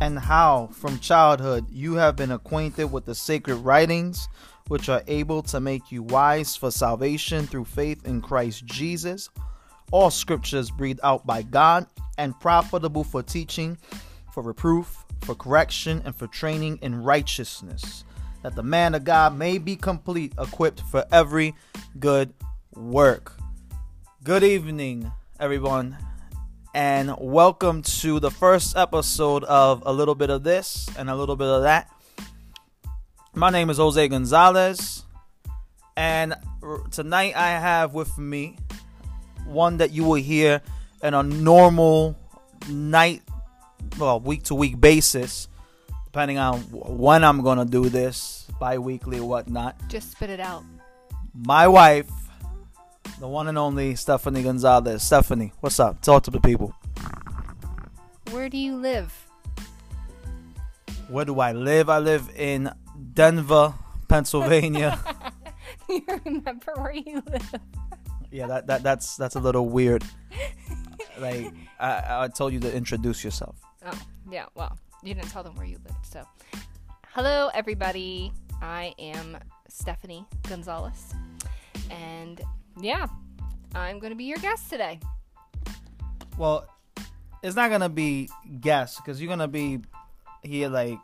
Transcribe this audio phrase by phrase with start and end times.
[0.00, 4.28] and how from childhood you have been acquainted with the sacred writings,
[4.68, 9.28] which are able to make you wise for salvation through faith in Christ Jesus.
[9.90, 11.86] All scriptures breathed out by God
[12.16, 13.76] and profitable for teaching,
[14.32, 18.04] for reproof, for correction, and for training in righteousness,
[18.42, 21.54] that the man of God may be complete, equipped for every
[21.98, 22.32] good
[22.74, 23.34] work.
[24.22, 25.96] Good evening, everyone,
[26.74, 31.34] and welcome to the first episode of A Little Bit of This and a Little
[31.34, 31.90] Bit of That.
[33.34, 35.04] My name is Jose Gonzalez,
[35.96, 36.34] and
[36.92, 38.56] tonight I have with me
[39.46, 40.62] one that you will hear
[41.02, 42.16] in a normal
[42.68, 43.22] night,
[43.98, 45.48] well, week to week basis,
[46.04, 49.76] depending on when I'm gonna do this, bi weekly or whatnot.
[49.88, 50.62] Just spit it out.
[51.34, 52.08] My wife,
[53.20, 55.02] the one and only Stephanie Gonzalez.
[55.02, 56.00] Stephanie, what's up?
[56.00, 56.74] Talk to the people.
[58.30, 59.12] Where do you live?
[61.08, 61.90] Where do I live?
[61.90, 62.72] I live in
[63.12, 63.74] Denver,
[64.08, 64.98] Pennsylvania.
[65.88, 67.54] you remember where you live?
[68.30, 70.02] yeah, that, that that's that's a little weird.
[71.18, 73.56] like I, I told you to introduce yourself.
[73.84, 74.46] Oh, yeah.
[74.54, 76.06] Well, you didn't tell them where you lived.
[76.06, 76.24] So,
[77.10, 78.32] hello, everybody.
[78.62, 79.36] I am
[79.68, 81.14] Stephanie Gonzalez,
[81.90, 82.40] and
[82.84, 83.06] yeah,
[83.74, 85.00] I'm going to be your guest today.
[86.38, 86.66] Well,
[87.42, 88.28] it's not going to be
[88.60, 89.80] guest because you're going to be
[90.42, 90.98] here like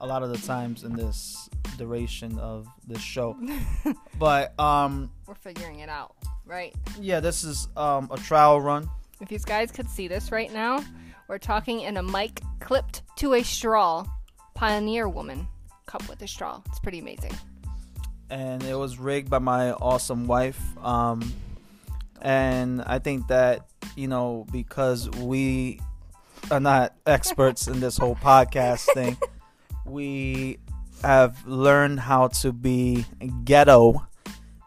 [0.00, 3.36] a lot of the times in this duration of this show.
[4.18, 6.74] but um we're figuring it out, right?
[7.00, 8.88] Yeah, this is um a trial run.
[9.20, 10.84] If these guys could see this right now,
[11.28, 14.04] we're talking in a mic clipped to a straw.
[14.54, 15.46] Pioneer woman
[15.84, 16.62] cup with a straw.
[16.66, 17.32] It's pretty amazing
[18.30, 20.60] and it was rigged by my awesome wife.
[20.84, 21.32] Um,
[22.22, 25.80] and I think that you know because we
[26.50, 29.16] are not experts in this whole podcast thing,
[29.84, 30.58] we
[31.02, 33.04] have learned how to be
[33.44, 34.06] ghetto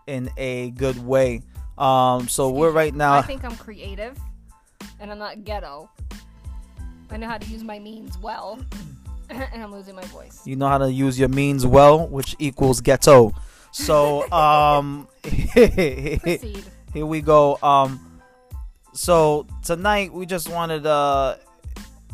[0.07, 1.41] in a good way.
[1.77, 3.13] Um, so we're right now.
[3.13, 4.17] I think I'm creative,
[4.99, 5.89] and I'm not ghetto.
[7.11, 8.59] I know how to use my means well,
[9.29, 10.45] and I'm losing my voice.
[10.45, 13.33] You know how to use your means well, which equals ghetto.
[13.71, 17.57] So um here we go.
[17.61, 18.21] Um
[18.93, 21.39] so tonight we just wanted to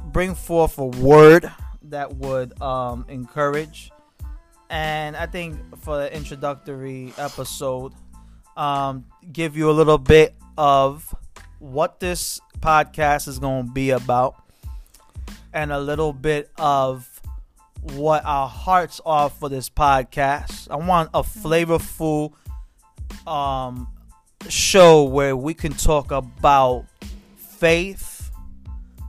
[0.07, 1.51] bring forth a word
[1.83, 3.91] that would um encourage
[4.69, 7.93] and I think for the introductory episode
[8.57, 11.13] um give you a little bit of
[11.59, 14.35] what this podcast is going to be about
[15.53, 17.14] and a little bit of
[17.93, 20.67] what our hearts are for this podcast.
[20.69, 22.33] I want a flavorful
[23.27, 23.87] um
[24.49, 26.85] show where we can talk about
[27.37, 28.31] faith,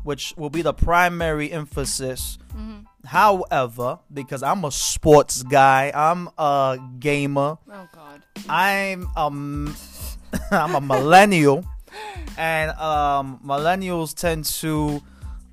[0.05, 2.39] which will be the primary emphasis.
[2.51, 2.81] Mm-hmm.
[3.07, 7.59] However, because I'm a sports guy, I'm a gamer.
[7.71, 8.23] Oh God.
[8.49, 9.75] I'm um
[10.51, 11.65] I'm a millennial,
[12.37, 15.03] and um millennials tend to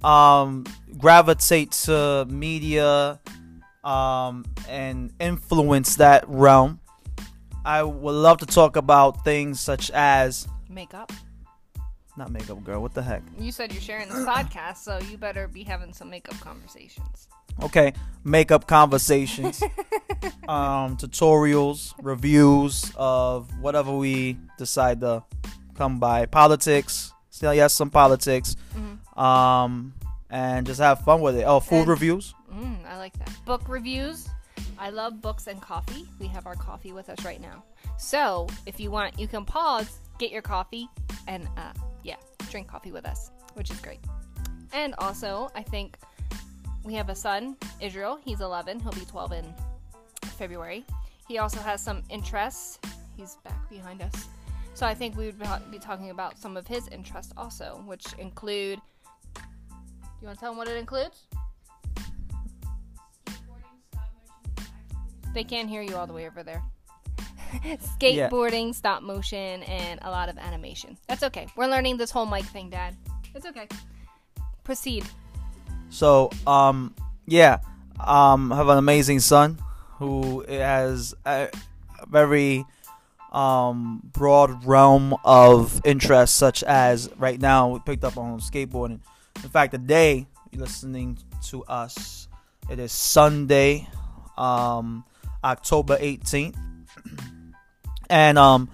[0.03, 0.66] um,
[0.97, 3.19] gravitate to media
[3.84, 6.80] um, and influence that realm.
[7.66, 11.12] I would love to talk about things such as makeup.
[12.16, 12.81] Not makeup, girl.
[12.81, 13.24] What the heck?
[13.40, 17.28] You said you're sharing this podcast, so you better be having some makeup conversations.
[17.62, 17.94] Okay,
[18.24, 19.62] makeup conversations,
[20.47, 25.24] um, tutorials, reviews of whatever we decide to
[25.75, 26.25] come by.
[26.25, 27.13] Politics.
[27.30, 28.56] Still, yes, some politics.
[28.75, 29.94] Mm-hmm um,
[30.29, 31.44] and just have fun with it.
[31.44, 32.34] Oh, food and, reviews.
[32.51, 33.31] Mm, I like that.
[33.46, 34.29] Book reviews.
[34.78, 36.06] I love books and coffee.
[36.19, 37.63] We have our coffee with us right now.
[37.97, 40.90] So if you want, you can pause, get your coffee,
[41.28, 42.16] and uh, yeah,
[42.50, 44.00] drink coffee with us, which is great.
[44.74, 45.97] And also, I think
[46.84, 48.19] we have a son, Israel.
[48.25, 48.80] He's 11.
[48.80, 49.53] He'll be 12 in
[50.24, 50.84] February.
[51.28, 52.80] He also has some interests.
[53.16, 54.28] He's back behind us.
[54.74, 55.40] So I think we would
[55.72, 58.81] be talking about some of his interests also, which include
[60.24, 61.28] you want to tell them what it includes?
[65.34, 66.64] They can't hear you all the way over there.
[68.00, 68.72] Skateboarding, yeah.
[68.72, 70.98] stop motion, and a lot of animation.
[71.10, 71.48] That's okay.
[71.58, 72.96] We're learning this whole mic thing, Dad.
[73.36, 73.68] It's okay.
[74.64, 75.04] Proceed.
[75.90, 76.96] So, um,
[77.26, 77.58] yeah,
[78.00, 79.60] um, I have an amazing son
[79.98, 81.50] who has a
[82.08, 82.66] very
[83.34, 89.00] um broad realm of interests, such as right now we picked up on skateboarding
[89.41, 91.18] in fact, today you're listening
[91.50, 92.27] to us.
[92.69, 93.88] It is Sunday,
[94.38, 95.03] um,
[95.44, 96.56] October 18th,
[98.09, 98.69] and um,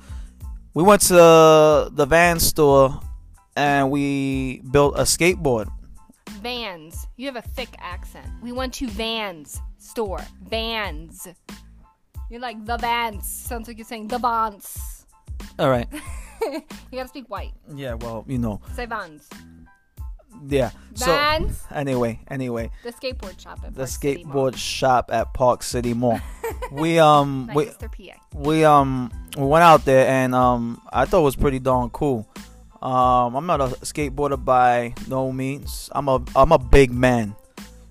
[0.73, 3.00] we went to the van store
[3.56, 5.69] and we built a skateboard.
[6.41, 7.07] Vans.
[7.17, 8.27] You have a thick accent.
[8.41, 10.21] We went to Vans store.
[10.44, 11.27] Vans.
[12.29, 13.27] You're like the Vans.
[13.27, 15.06] Sounds like you're saying the Vans.
[15.57, 15.88] All right.
[16.41, 16.61] you
[16.94, 17.51] gotta speak white.
[17.75, 17.95] Yeah.
[17.95, 18.61] Well, you know.
[18.75, 19.27] Say Vans.
[20.47, 20.71] Yeah.
[20.95, 24.51] So anyway, anyway, the skateboard shop at the Park City Mall.
[24.51, 26.19] skateboard shop at Park City Mall.
[26.71, 27.88] we um we PA.
[28.33, 32.27] we um we went out there and um I thought it was pretty darn cool.
[32.81, 35.89] Um I'm not a skateboarder by no means.
[35.94, 37.35] I'm a I'm a big man.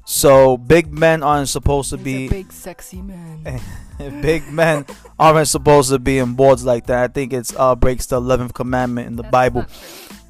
[0.05, 3.61] So big men aren't supposed to be big sexy man.
[3.99, 4.87] big men
[5.19, 7.05] aren't supposed to be in boards like that.
[7.05, 9.67] I think it's uh breaks the 11th commandment in the That's Bible.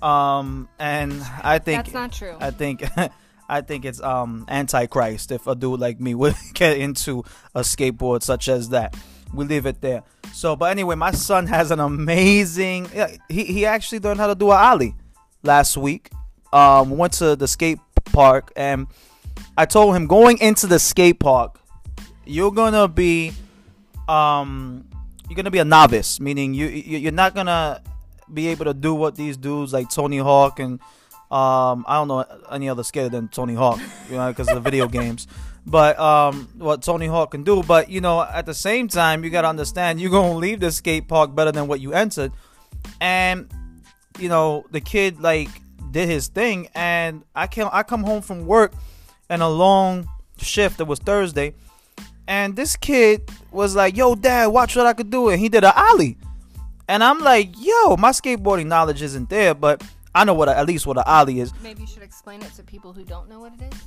[0.02, 2.36] Um and I think That's not true.
[2.40, 2.82] I think
[3.48, 7.24] I think it's um antichrist if a dude like me would get into
[7.54, 8.96] a skateboard such as that.
[9.34, 10.04] We leave it there.
[10.32, 12.88] So, but anyway, my son has an amazing.
[13.28, 14.94] He he actually learned how to do a ollie
[15.42, 16.10] last week.
[16.52, 17.78] Um, went to the skate
[18.12, 18.86] park and
[19.56, 21.60] I told him going into the skate park,
[22.24, 23.32] you're gonna be
[24.08, 24.84] um
[25.28, 27.82] you're gonna be a novice, meaning you you- you're not gonna
[28.32, 30.80] be able to do what these dudes like Tony Hawk and
[31.30, 34.60] um I don't know any other skater than Tony Hawk, you know, because of the
[34.60, 35.26] video games.
[35.66, 39.30] But um what Tony Hawk can do, but you know, at the same time you
[39.30, 42.32] gotta understand you're gonna leave the skate park better than what you entered.
[43.00, 43.50] And
[44.18, 45.48] you know, the kid like
[45.90, 48.72] did his thing and I came I come home from work
[49.28, 50.08] and a long
[50.38, 51.54] shift, that was Thursday.
[52.26, 55.64] And this kid was like, "Yo, dad, watch what I could do," and he did
[55.64, 56.18] an ollie.
[56.88, 59.82] And I'm like, "Yo, my skateboarding knowledge isn't there, but
[60.14, 61.52] I know what a, at least what an ollie is.
[61.62, 63.80] Maybe you should explain it to people who don't know what it is.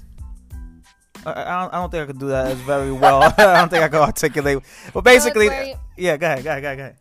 [1.25, 3.21] I, I, don't, I don't think I could do that as very well.
[3.38, 4.59] I don't think I could articulate.
[4.94, 6.98] But basically, where you- yeah, go ahead, go ahead, go ahead, go ahead.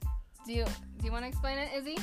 [0.47, 1.99] Do you do you want to explain it, Izzy?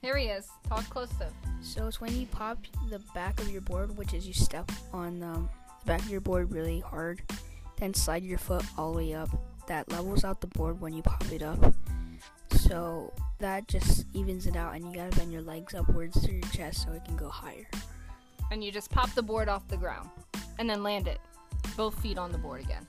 [0.00, 0.48] Here he is.
[0.68, 1.26] Talk close to.
[1.60, 2.58] So it's when you pop
[2.88, 5.48] the back of your board, which is you step on um,
[5.80, 7.20] the back of your board really hard,
[7.76, 9.28] then slide your foot all the way up.
[9.66, 11.74] That levels out the board when you pop it up.
[12.52, 16.42] So that just evens it out, and you gotta bend your legs upwards to your
[16.52, 17.68] chest so it can go higher.
[18.50, 20.10] And you just pop the board off the ground,
[20.58, 21.20] and then land it,
[21.76, 22.86] both feet on the board again.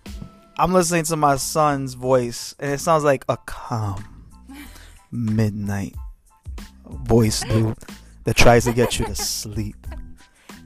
[0.58, 4.26] I'm listening to my son's voice, and it sounds like a calm
[5.12, 5.96] midnight
[6.86, 7.78] voice, dude,
[8.26, 9.76] that tries to get you to sleep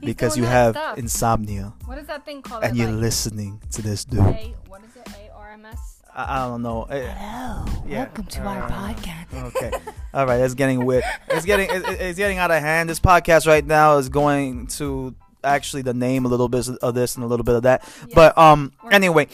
[0.14, 0.98] because you have stuff.
[0.98, 2.64] insomnia What is that thing called?
[2.64, 4.20] and that, you're like, listening to this dude.
[4.20, 5.08] A, what is it?
[5.16, 5.95] A R M S.
[6.16, 6.84] I, I don't know.
[6.88, 7.64] Hello.
[7.86, 8.04] Yeah.
[8.04, 9.44] Welcome to our Uh, podcast.
[9.56, 9.70] Okay.
[10.14, 10.40] All right.
[10.40, 11.04] It's getting weird.
[11.28, 12.88] It's getting it, it- it's getting out of hand.
[12.88, 15.14] This podcast right now is going to
[15.44, 17.86] actually the name a little bit of this and a little bit of that.
[18.14, 19.28] But um We're- anyway,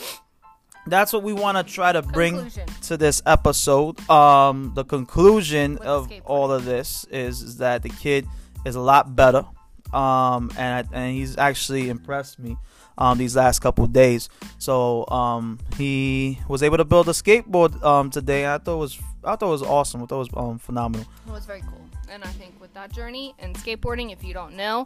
[0.87, 2.67] that's what we want to try to bring Conclusion.
[2.83, 3.99] to this episode.
[4.11, 8.27] Um the conclusion With of all of this is, is that the kid
[8.67, 9.45] is a lot better.
[9.95, 12.57] Um and I- and he's actually impressed me
[12.99, 14.29] um these last couple days.
[14.59, 18.47] So um he was able to build a skateboard um today.
[18.47, 20.03] I thought it was I thought it was awesome.
[20.03, 21.07] I thought it was um phenomenal.
[21.27, 21.85] It was very cool.
[22.11, 24.85] And I think with that journey and skateboarding, if you don't know,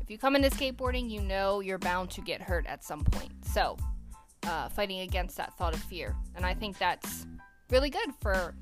[0.00, 3.30] if you come into skateboarding, you know you're bound to get hurt at some point.
[3.44, 3.76] So,
[4.44, 6.16] uh, fighting against that thought of fear.
[6.34, 7.26] And I think that's
[7.68, 8.54] really good for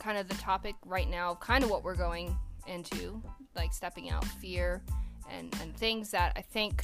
[0.00, 2.36] kind of the topic right now, kind of what we're going
[2.66, 3.22] into,
[3.54, 4.82] like stepping out fear
[5.30, 6.82] and, and things that I think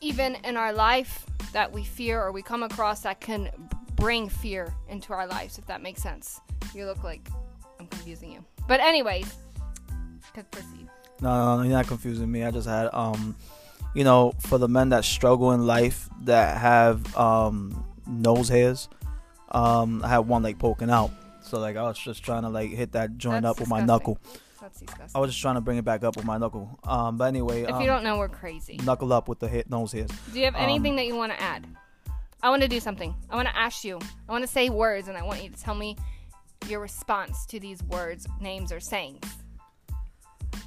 [0.00, 3.50] even in our life that we fear or we come across that can
[3.96, 6.40] bring fear into our lives, if that makes sense.
[6.74, 7.28] You look like
[7.78, 8.44] I'm confusing you.
[8.66, 9.34] But anyways,
[10.50, 10.88] proceed.
[11.20, 12.44] No, no, you're not confusing me.
[12.44, 13.36] I just had um
[13.92, 18.88] you know, for the men that struggle in life that have um nose hairs,
[19.50, 21.10] um I had one like poking out.
[21.42, 23.84] So like I was just trying to like hit that joint That's up with my
[23.84, 24.18] knuckle.
[24.70, 25.10] That's disgusting.
[25.18, 26.78] I was just trying to bring it back up with my knuckle.
[26.84, 28.78] Um but anyway, if um, you don't know, we're crazy.
[28.84, 30.10] knuckle up with the hit nose hairs.
[30.32, 31.66] Do you have um, anything that you want to add?
[32.42, 33.14] I want to do something.
[33.28, 33.98] I want to ask you.
[34.28, 35.96] I want to say words, and I want you to tell me
[36.68, 39.24] your response to these words, names, or sayings.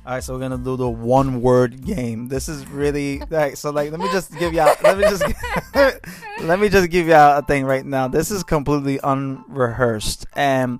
[0.05, 2.27] All right, so we're gonna do the one word game.
[2.27, 3.71] This is really like so.
[3.71, 4.75] Like, let me just give y'all.
[4.83, 5.23] Let me just
[6.41, 8.07] let me just give y'all a thing right now.
[8.07, 10.79] This is completely unrehearsed, and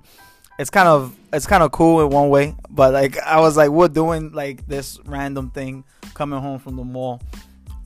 [0.58, 2.54] it's kind of it's kind of cool in one way.
[2.70, 6.84] But like, I was like, we're doing like this random thing coming home from the
[6.84, 7.20] mall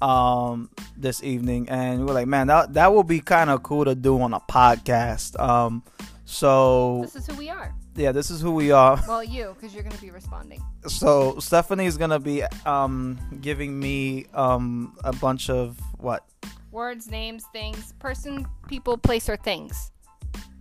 [0.00, 3.85] um this evening and we were like man that that would be kind of cool
[3.85, 5.83] to do on a podcast um
[6.25, 7.75] so This is who we are.
[7.97, 10.62] yeah this is who we are Well, you, because you're going to be responding.
[10.87, 16.25] so Stephanie's gonna be um giving me um a bunch of what
[16.71, 19.90] Words, names, things, person, people, place, or things.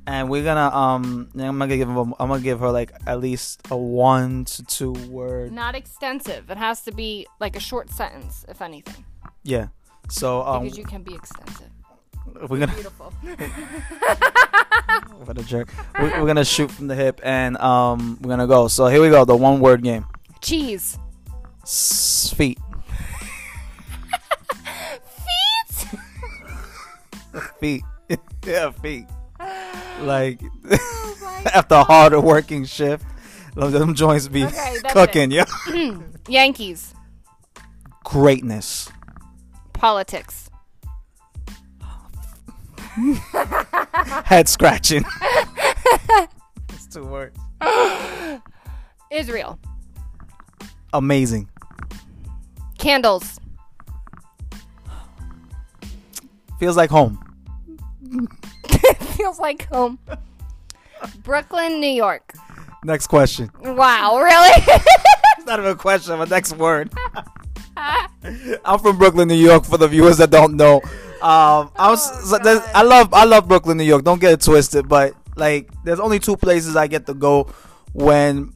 [0.08, 1.30] And we're gonna um.
[1.36, 2.00] I'm gonna give her.
[2.00, 5.52] I'm gonna give her like at least a one to two word.
[5.52, 6.50] Not extensive.
[6.50, 9.04] It has to be like a short sentence, if anything,
[9.44, 9.68] Yeah.
[10.10, 11.68] So um, because you can be extensive.
[12.48, 13.12] we're gonna Beautiful.
[15.26, 15.70] what a jerk.
[16.00, 18.70] We're, we're gonna shoot from the hip, and um, we're gonna go.
[18.70, 19.26] So here we go.
[19.26, 20.06] The one word game.
[20.40, 20.98] Cheese.
[21.64, 22.58] S- feet.
[27.60, 27.60] Feet.
[27.60, 27.84] Feet.
[28.46, 29.06] yeah, feet.
[30.02, 33.06] Like Oh after a harder working shift,
[33.56, 35.32] them them joints be Okay, cooking.
[35.32, 35.46] Yeah.
[36.28, 36.94] Yankees.
[38.04, 38.90] Greatness.
[39.74, 40.50] Politics.
[44.26, 45.04] Head scratching.
[46.70, 47.38] It's two words.
[49.12, 49.60] Israel.
[50.94, 51.50] Amazing.
[52.78, 53.40] Candles.
[56.60, 57.20] Feels like home.
[59.18, 60.00] Feels like home.
[61.24, 62.34] Brooklyn, New York.
[62.84, 63.52] Next question.
[63.64, 64.64] Wow, really?
[65.38, 66.92] It's not even a question, but next word.
[68.66, 69.66] I'm from Brooklyn, New York.
[69.66, 70.82] For the viewers that don't know,
[71.22, 72.64] um, I was Oh, so.
[72.74, 74.04] I love I love Brooklyn, New York.
[74.04, 77.48] Don't get it twisted, but like there's only two places I get to go
[77.94, 78.52] when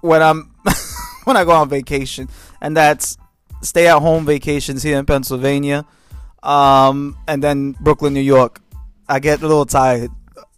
[0.00, 0.54] when I'm
[1.24, 2.28] when I go on vacation,
[2.60, 3.18] and that's
[3.62, 5.84] stay at home vacations here in Pennsylvania,
[6.42, 8.60] um, and then Brooklyn, New York.
[9.10, 10.08] I get a little tired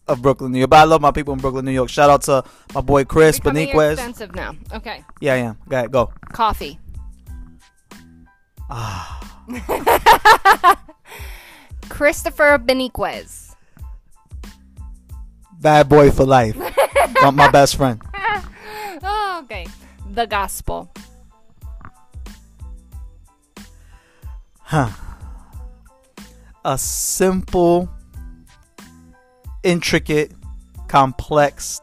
[0.06, 1.88] of Brooklyn, New York, but I love my people in Brooklyn, New York.
[1.88, 2.44] Shout out to
[2.74, 3.92] my boy Chris Becoming Beniquez.
[3.94, 4.54] extensive now.
[4.74, 5.02] Okay.
[5.20, 5.54] Yeah, yeah.
[5.66, 6.12] Go ahead, go.
[6.32, 6.78] Coffee.
[8.68, 9.18] Ah.
[11.88, 13.54] Christopher Beniquez.
[15.58, 16.56] Bad boy for life.
[17.22, 18.00] my, my best friend.
[19.04, 19.66] Oh, okay.
[20.12, 20.88] The gospel.
[24.60, 24.90] Huh.
[26.64, 27.88] A simple,
[29.62, 30.32] intricate,
[30.88, 31.80] complex,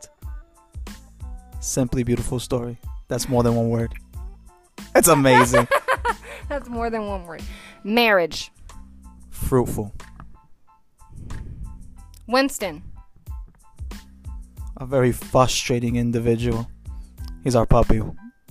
[1.60, 2.78] simply beautiful story.
[3.08, 3.94] That's more than one word.
[4.96, 5.68] It's amazing.
[6.50, 7.42] That's more than one word.
[7.84, 8.52] Marriage.
[9.30, 9.94] Fruitful.
[12.28, 12.84] Winston.
[14.78, 16.70] A very frustrating individual.
[17.44, 18.02] He's our puppy.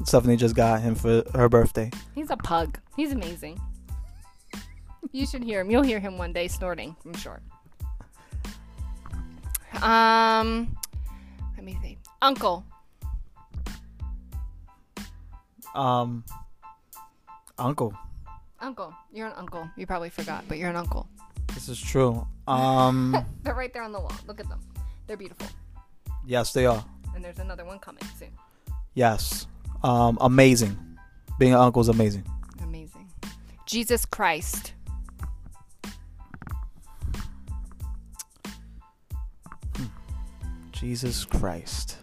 [0.04, 1.90] Stephanie just got him for her birthday.
[2.14, 2.78] He's a pug.
[2.96, 3.60] He's amazing.
[5.12, 5.70] You should hear him.
[5.70, 7.40] You'll hear him one day snorting, I'm sure.
[9.82, 10.76] Um,
[11.56, 11.98] let me see.
[12.22, 12.64] Uncle.
[15.74, 16.24] Um,
[17.58, 17.94] uncle.
[18.60, 18.92] Uncle.
[19.12, 19.70] You're an uncle.
[19.76, 21.08] You probably forgot, but you're an uncle.
[21.54, 22.26] This is true.
[22.46, 24.12] Um, They're right there on the wall.
[24.26, 24.60] Look at them.
[25.06, 25.46] They're beautiful.
[26.26, 26.84] yes, they are.
[27.14, 28.30] And there's another one coming soon.
[28.94, 29.46] Yes.
[29.82, 30.76] Um, amazing.
[31.38, 32.24] Being an uncle is amazing.
[32.62, 33.08] Amazing.
[33.66, 34.72] Jesus Christ.
[40.78, 41.96] Jesus Christ.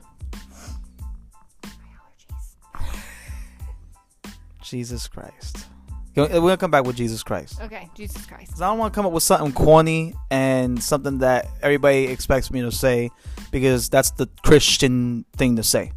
[4.61, 5.67] Jesus Christ.
[6.15, 7.61] We're gonna come back with Jesus Christ.
[7.61, 8.61] Okay, Jesus Christ.
[8.61, 12.61] I don't want to come up with something corny and something that everybody expects me
[12.61, 13.11] to say
[13.51, 15.91] because that's the Christian thing to say.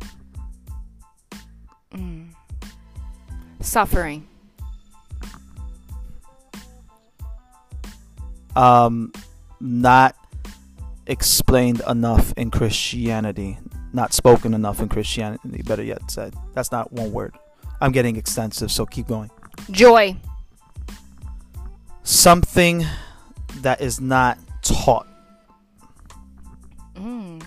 [1.93, 2.31] Mm.
[3.61, 4.27] Suffering.
[8.57, 9.13] Um,
[9.61, 10.17] not
[11.09, 13.59] explained enough in Christianity.
[13.93, 15.63] Not spoken enough in Christianity.
[15.63, 16.35] Better yet said.
[16.55, 17.35] That's not one word.
[17.81, 19.31] I'm getting extensive, so keep going.
[19.71, 20.17] Joy.
[22.03, 22.85] Something
[23.57, 25.07] that is not taught.
[26.95, 27.43] Mm.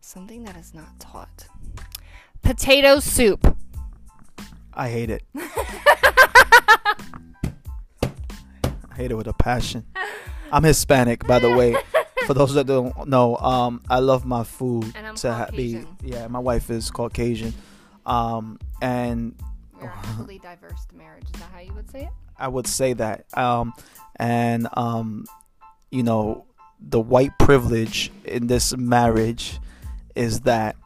[0.00, 1.48] Something that is not taught.
[2.42, 3.56] Potato soup.
[4.74, 5.22] I hate it.
[8.90, 9.84] I hate it with a passion.
[10.52, 11.76] I'm Hispanic, by the way.
[12.26, 15.84] For those that don't know, um, I love my food And I'm to ha- be.
[16.02, 17.52] Yeah, my wife is Caucasian,
[18.06, 19.34] um, and
[19.80, 21.24] We're a fully diverse marriage.
[21.24, 22.10] Is that how you would say it?
[22.38, 23.26] I would say that.
[23.36, 23.72] Um,
[24.16, 25.26] and um,
[25.90, 26.46] you know,
[26.80, 29.58] the white privilege in this marriage
[30.14, 30.76] is that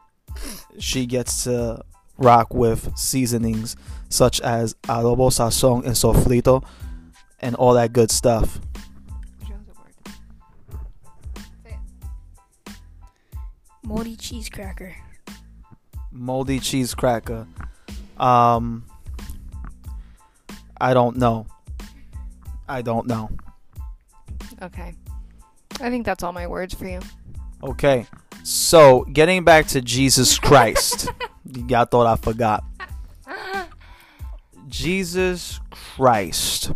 [0.77, 1.83] she gets to
[2.17, 3.75] rock with seasonings
[4.09, 6.63] such as adobo, sazon, and sofrito,
[7.39, 8.59] and all that good stuff.
[13.89, 14.95] Moldy cheese cracker.
[16.11, 17.47] Moldy cheese cracker.
[18.19, 18.85] Um,
[20.79, 21.47] I don't know.
[22.67, 23.31] I don't know.
[24.61, 24.93] Okay.
[25.81, 26.99] I think that's all my words for you.
[27.63, 28.05] Okay,
[28.43, 31.07] so getting back to Jesus Christ.
[31.67, 32.63] Y'all thought I forgot.
[34.67, 36.73] Jesus Christ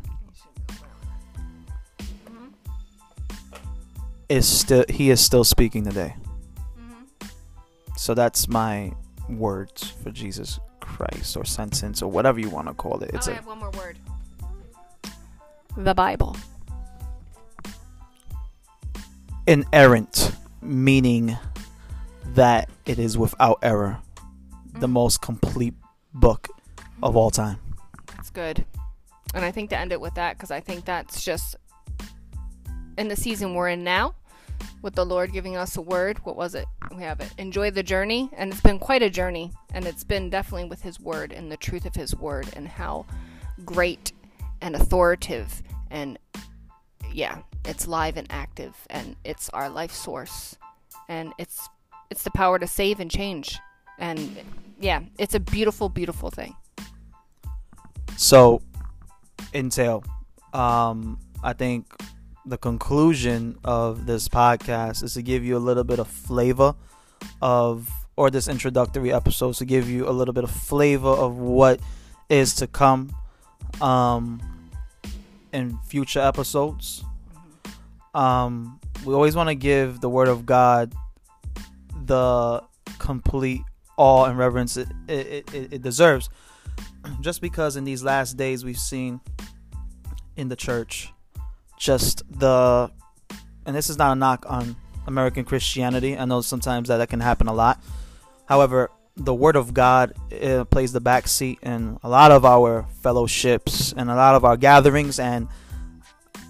[4.28, 6.16] is still he is still speaking today.
[8.04, 8.12] Mm-hmm.
[8.12, 8.92] So that's my
[9.30, 13.12] words for Jesus Christ or sentence or whatever you want to call it.
[13.14, 13.98] It's oh, I a have one more word.
[15.78, 16.36] The Bible.
[19.46, 20.32] inerrant,
[20.62, 21.36] meaning
[22.34, 24.00] that it is without error,
[24.74, 24.92] the Mhm.
[24.92, 25.74] most complete
[26.14, 26.48] book
[27.02, 27.60] of all time.
[28.16, 28.66] That's good.
[29.34, 31.58] And I think to end it with that, because I think that's just
[32.98, 34.16] in the season we're in now,
[34.82, 36.20] with the Lord giving us a word.
[36.26, 36.66] What was it?
[36.96, 37.34] We have it.
[37.38, 38.30] Enjoy the journey.
[38.38, 39.52] And it's been quite a journey.
[39.74, 43.06] And it's been definitely with His word and the truth of His word and how
[43.66, 44.12] great
[44.62, 46.18] and authoritative and
[47.12, 50.58] yeah, it's live and active and it's our life source.
[51.08, 51.70] And it's
[52.10, 53.60] it's the power to save and change.
[54.00, 54.38] And
[54.80, 56.56] yeah, it's a beautiful, beautiful thing.
[58.18, 58.62] So,
[59.54, 60.06] Intel,
[60.54, 61.94] um, I think
[62.46, 66.76] the conclusion of this podcast is to give you a little bit of flavor
[67.42, 71.80] of, or this introductory episode to give you a little bit of flavor of what
[72.30, 73.16] is to come
[73.82, 74.42] um,
[75.54, 77.04] in future episodes.
[78.14, 80.94] Um, we always want to give the Word of God
[82.06, 82.62] the
[83.00, 83.62] complete
[83.98, 86.30] awe and reverence it, it, it, it deserves
[87.22, 89.22] just because in these last days we've seen
[90.36, 91.14] in the church
[91.78, 92.92] just the
[93.66, 94.76] and this is not a knock on
[95.08, 96.18] American Christianity.
[96.18, 97.82] I know sometimes that, that can happen a lot.
[98.46, 102.86] However, the word of God uh, plays the back seat in a lot of our
[103.02, 105.48] fellowships and a lot of our gatherings and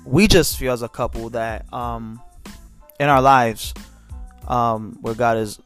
[0.05, 2.21] we just feel as a couple that um
[2.99, 3.73] in our lives
[4.47, 5.59] um where God is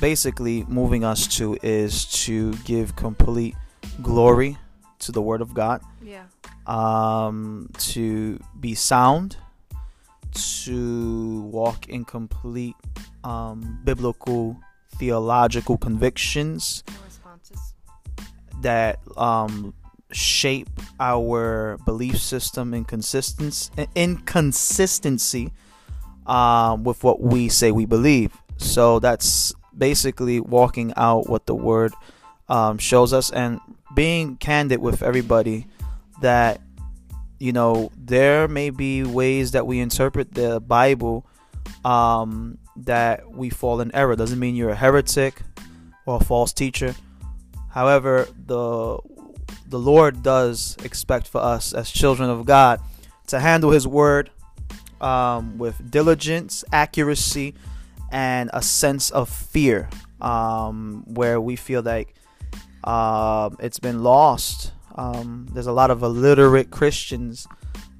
[0.00, 3.54] basically moving us to is to give complete
[4.02, 4.56] glory
[5.00, 6.24] to the word of God, Yeah.
[6.68, 9.36] Um, to be sound,
[10.32, 12.76] to walk in complete
[13.24, 14.56] um, biblical
[14.96, 16.84] theological convictions
[18.60, 19.72] that um,
[20.12, 20.68] shape
[21.00, 25.52] our belief system in consistency, inconsistency
[26.26, 28.36] um, with what we say we believe.
[28.58, 31.94] So that's basically walking out what the word
[32.48, 33.60] um, shows us and
[33.94, 35.66] being candid with everybody
[36.20, 36.60] that
[37.38, 41.26] you know there may be ways that we interpret the Bible
[41.84, 44.16] um, that we fall in error.
[44.16, 45.42] Doesn't mean you're a heretic
[46.06, 46.94] or a false teacher.
[47.70, 48.98] However, the
[49.68, 52.80] the Lord does expect for us as children of God
[53.28, 54.30] to handle His word
[55.00, 57.54] um, with diligence, accuracy,
[58.10, 59.88] and a sense of fear,
[60.20, 62.14] um, where we feel like
[62.84, 64.72] uh, it's been lost.
[64.98, 67.46] Um, there's a lot of illiterate Christians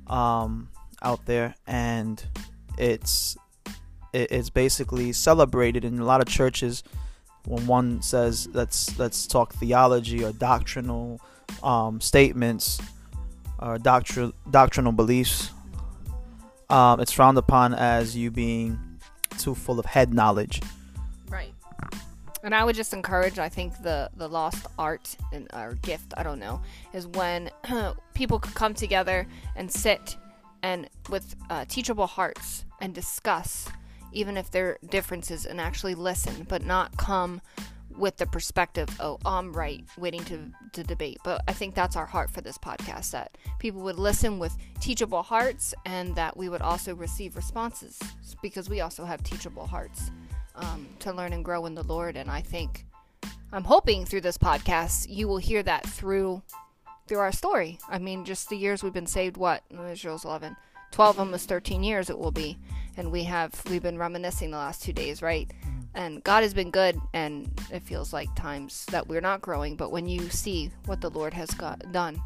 [0.08, 0.68] um,
[1.00, 2.22] out there, and
[2.76, 3.37] it's
[4.12, 6.82] it, it's basically celebrated in a lot of churches
[7.46, 11.20] when one says let's let's talk theology or doctrinal
[11.62, 12.80] um, statements
[13.61, 15.50] or doctrin- doctrinal beliefs.
[16.68, 18.76] Um, it's frowned upon as you being
[19.38, 20.61] too full of head knowledge.
[22.42, 23.38] And I would just encourage.
[23.38, 26.61] I think the the lost art and or gift, I don't know,
[26.92, 27.51] is when
[28.14, 30.16] people could come together and sit
[30.62, 33.68] and with uh, teachable hearts and discuss,
[34.12, 37.40] even if there are differences, and actually listen, but not come
[37.98, 41.18] with the perspective, oh, I'm right, waiting to, to debate.
[41.24, 45.22] But I think that's our heart for this podcast that people would listen with teachable
[45.22, 47.98] hearts and that we would also receive responses
[48.40, 50.11] because we also have teachable hearts
[50.58, 52.16] um, to learn and grow in the Lord.
[52.16, 52.84] And I think,
[53.52, 56.42] I'm hoping through this podcast, you will hear that through
[57.06, 57.78] through our story.
[57.88, 59.62] I mean, just the years we've been saved, what?
[59.90, 60.54] Israel's 11.
[60.90, 62.58] 12 almost 13 years it will be.
[62.98, 65.50] And we have, we've been reminiscing the last two days, right?
[65.98, 69.74] and God has been good, and it feels like times that we're not growing.
[69.74, 72.22] But when you see what the Lord has got done,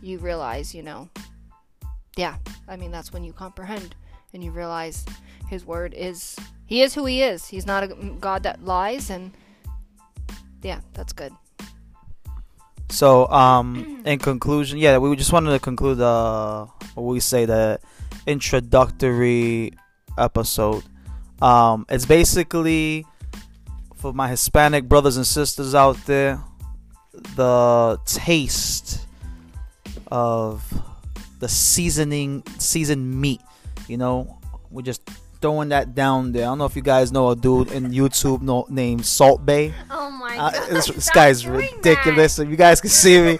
[0.00, 1.10] you realize, you know,
[2.16, 2.36] yeah.
[2.66, 3.94] I mean, that's when you comprehend
[4.32, 5.04] and you realize
[5.48, 6.34] His word is
[6.66, 7.48] He is who He is.
[7.48, 9.32] He's not a God that lies, and
[10.62, 11.32] yeah, that's good.
[12.88, 17.80] So, um, in conclusion, yeah, we just wanted to conclude uh, what we say the
[18.26, 19.72] introductory
[20.16, 20.84] episode.
[21.42, 23.04] Um, it's basically
[23.96, 26.40] for my Hispanic brothers and sisters out there,
[27.36, 29.06] the taste
[30.08, 30.62] of
[31.40, 33.40] the seasoning, seasoned meat.
[33.88, 34.38] You know,
[34.70, 35.02] we're just
[35.44, 36.44] throwing that down there.
[36.44, 39.74] I don't know if you guys know a dude in YouTube no, named Salt Bae.
[39.90, 42.38] Oh my Uh, this, this guy's ridiculous.
[42.38, 43.36] If you guys can see me,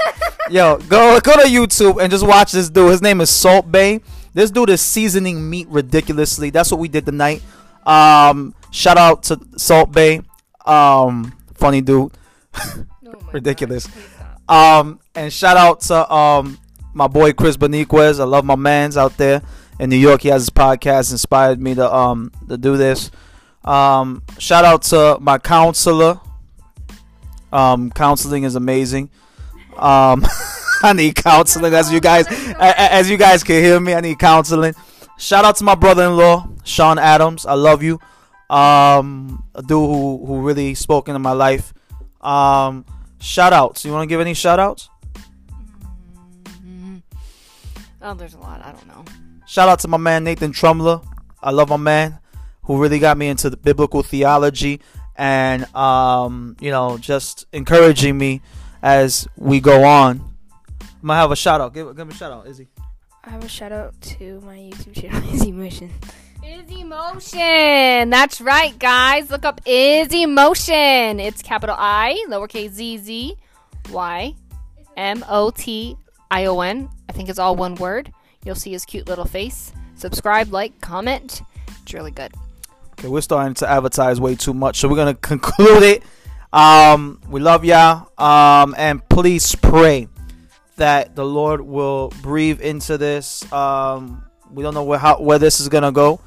[0.51, 2.91] yo, go go to YouTube and just watch this dude.
[2.91, 4.03] His name is Salt Bae.
[4.35, 6.51] This dude is seasoning meat ridiculously.
[6.51, 7.43] That's what we did tonight.
[7.87, 10.21] Um, shout out to Salt Bae.
[10.67, 12.13] Um, funny dude.
[12.55, 12.85] Oh
[13.33, 13.87] Ridiculous.
[13.87, 14.51] gosh, please stop.
[14.51, 16.59] Um, and shout out to um
[16.93, 18.21] my boy Chris Beniquez.
[18.21, 19.41] I love my man's out there
[19.79, 20.23] in New York.
[20.23, 21.13] He has his podcast.
[21.13, 23.11] Inspired me to um to do this.
[23.65, 26.21] Um, shout out to my counselor.
[27.53, 29.11] Um, counseling is amazing.
[29.77, 30.25] Um,
[30.83, 32.27] I need counseling as you guys
[32.59, 33.95] as you guys can hear me.
[33.95, 34.75] I need counseling.
[35.17, 37.47] Shout out to my brother-in-law Sean Adams.
[37.47, 38.01] I love you.
[38.51, 41.73] Um, a dude who who really spoke into my life.
[42.21, 42.85] Um,
[43.21, 43.85] shout outs.
[43.85, 44.89] You want to give any shout outs?
[46.63, 47.03] Mhm.
[48.03, 48.61] Oh, there's a lot.
[48.63, 49.05] I don't know.
[49.55, 51.01] Shout out to my man Nathan Trumler.
[51.41, 52.19] I love my man
[52.65, 54.81] who really got me into the biblical theology
[55.15, 58.43] and um, you know, just encouraging me
[58.83, 60.35] as we go on.
[60.81, 61.73] I'm gonna have a shout out.
[61.73, 62.67] Give, give him a shout out, Izzy.
[63.23, 65.93] I have a shout out to my YouTube channel, Izzy Motion.
[66.43, 68.11] Is Motion.
[68.11, 69.31] That's right, guys.
[69.31, 71.21] Look up Is Motion.
[71.21, 73.37] It's capital I, lowercase z z
[73.93, 74.35] y
[74.97, 75.97] m o t
[76.33, 76.89] i o n.
[77.09, 78.13] I think it's all one word.
[78.45, 79.73] You'll see his cute little face.
[79.95, 81.43] Subscribe, like, comment.
[81.83, 82.33] It's really good.
[82.99, 86.03] Okay, we're starting to advertise way too much, so we're gonna conclude it.
[86.53, 88.11] Um, we love y'all.
[88.17, 90.09] Um, and please pray
[90.77, 93.51] that the Lord will breathe into this.
[93.53, 96.21] Um, we don't know where how where this is gonna go.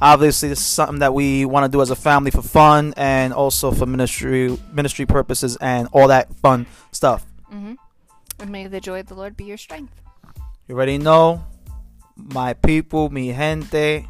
[0.00, 3.32] Obviously, this is something that we want to do as a family for fun and
[3.32, 7.26] also for ministry ministry purposes and all that fun stuff.
[7.48, 7.74] hmm
[8.38, 10.00] And may the joy of the Lord be your strength.
[10.68, 11.44] You already know,
[12.18, 14.08] my people, mi gente.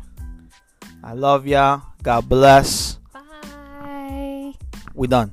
[1.04, 1.82] I love y'all.
[2.02, 2.98] God bless.
[3.12, 4.54] Bye.
[4.94, 5.32] We done.